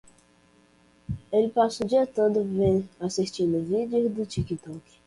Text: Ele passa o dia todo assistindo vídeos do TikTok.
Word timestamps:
Ele 1.31 1.49
passa 1.51 1.83
o 1.83 1.87
dia 1.87 2.07
todo 2.07 2.43
assistindo 2.99 3.63
vídeos 3.63 4.11
do 4.11 4.25
TikTok. 4.25 4.81